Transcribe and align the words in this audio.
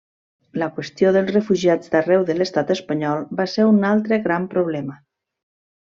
La 0.61 0.69
qüestió 0.77 1.11
dels 1.17 1.29
refugiats 1.35 1.91
d'arreu 1.95 2.25
de 2.31 2.37
l'Estat 2.39 2.73
espanyol 2.79 3.23
va 3.43 3.49
ser 3.55 3.67
un 3.75 3.81
altre 3.95 4.23
gran 4.29 4.53
problema. 4.57 4.99